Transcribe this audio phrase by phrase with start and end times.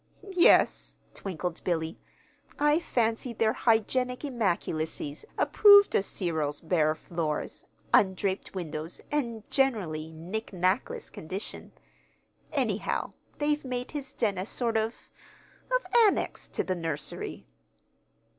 [0.35, 1.99] "Yes," twinkled Billy.
[2.57, 10.49] "I fancy their Hygienic Immaculacies approved of Cyril's bare floors, undraped windows, and generally knick
[10.53, 11.71] knackless condition.
[12.51, 15.07] Anyhow, they've made his den a sort of
[15.69, 17.45] of annex to the nursery."